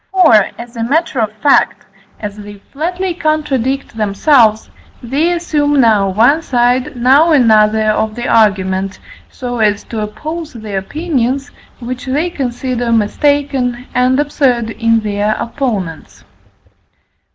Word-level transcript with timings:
For, 0.11 0.33
as 0.57 0.75
a 0.75 0.83
matter 0.83 1.19
of 1.19 1.31
fact, 1.43 1.85
as 2.19 2.35
they 2.35 2.57
flatly 2.73 3.13
contradict 3.13 3.95
themselves, 3.95 4.67
they 5.03 5.31
assume 5.31 5.79
now 5.79 6.09
one 6.09 6.41
side, 6.41 6.95
now 6.95 7.31
another, 7.31 7.91
of 7.91 8.15
the 8.15 8.27
argument, 8.27 8.97
so 9.29 9.59
as 9.59 9.83
to 9.83 10.01
oppose 10.01 10.53
the 10.53 10.75
opinions, 10.75 11.51
which 11.77 12.07
they 12.07 12.31
consider 12.31 12.91
mistaken 12.91 13.85
and 13.93 14.19
absurd 14.19 14.71
in 14.71 15.01
their 15.01 15.35
opponents. 15.37 16.23